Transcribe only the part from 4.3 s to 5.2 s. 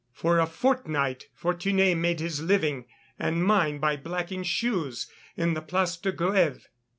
shoes